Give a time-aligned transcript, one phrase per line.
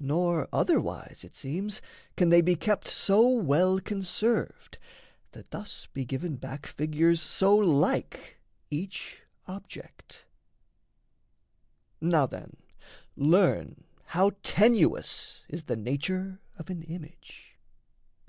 [0.00, 1.80] Nor otherwise, it seems,
[2.16, 4.76] can they be kept So well conserved
[5.30, 8.40] that thus be given back Figures so like
[8.72, 10.24] each object.
[12.00, 12.56] Now then,
[13.16, 17.56] learn How tenuous is the nature of an image.